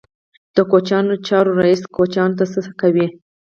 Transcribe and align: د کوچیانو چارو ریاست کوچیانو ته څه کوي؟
د 0.55 0.57
کوچیانو 0.71 1.15
چارو 1.27 1.51
ریاست 1.59 1.85
کوچیانو 1.95 2.37
ته 2.39 2.45
څه 2.53 2.61
کوي؟ 2.81 3.07